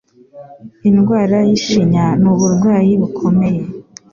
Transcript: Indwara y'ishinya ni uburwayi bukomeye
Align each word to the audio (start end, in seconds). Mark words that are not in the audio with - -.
Indwara 0.89 1.37
y'ishinya 1.47 2.05
ni 2.21 2.27
uburwayi 2.33 2.91
bukomeye 3.01 3.61